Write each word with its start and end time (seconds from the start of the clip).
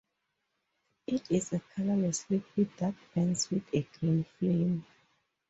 It 1.05 1.29
is 1.29 1.53
a 1.53 1.59
colourless 1.75 2.25
liquid 2.31 2.71
that 2.77 2.95
burns 3.13 3.51
with 3.51 3.61
a 3.71 3.85
green 3.99 4.23
flame. 4.39 4.83